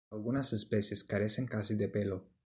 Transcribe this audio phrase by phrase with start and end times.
[0.09, 2.25] Algunas especies carecen casi de pelo.